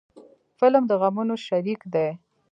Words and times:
فلم 0.57 0.83
د 0.87 0.91
غمونو 1.01 1.35
شریک 1.47 1.81
دی 1.93 2.07